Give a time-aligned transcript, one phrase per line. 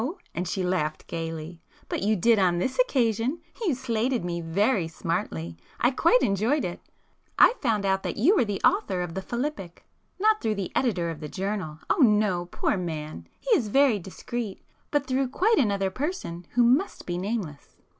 [0.33, 3.39] and she laughed gaily—"But you did on this occasion!
[3.63, 6.81] You 'slated' me very smartly!—I quite enjoyed it.
[7.37, 11.19] I found out that you were the author of the philippic,—not through the editor of
[11.19, 13.27] the journal—oh no, poor man!
[13.39, 17.77] he is very discreet; but through quite another person who must be nameless.